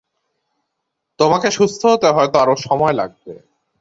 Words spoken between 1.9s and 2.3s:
হতে